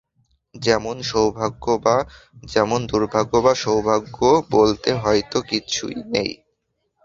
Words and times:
যেমন, 0.55 0.95
দূর্ভাগ্য 2.87 3.33
বা 3.41 3.53
সৌভাগ্য 3.55 4.17
বলতে 4.51 4.89
হয়তো 4.95 5.37
কিছুই 5.41 5.97
নেই। 6.13 6.31